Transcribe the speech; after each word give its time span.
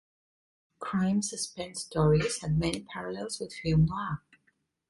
"Crime 0.79 1.19
SuspenStories" 1.21 2.41
had 2.41 2.57
many 2.57 2.79
parallels 2.79 3.39
with 3.39 3.53
"film 3.53 3.85
noir". 3.85 4.23